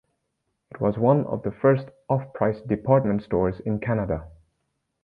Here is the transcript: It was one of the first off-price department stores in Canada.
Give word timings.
It 0.71 0.81
was 0.81 0.97
one 0.97 1.27
of 1.27 1.43
the 1.43 1.51
first 1.51 1.87
off-price 2.09 2.61
department 2.61 3.21
stores 3.21 3.59
in 3.59 3.77
Canada. 3.79 4.31